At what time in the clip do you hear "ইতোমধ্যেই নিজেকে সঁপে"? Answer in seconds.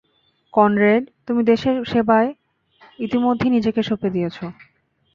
2.99-4.09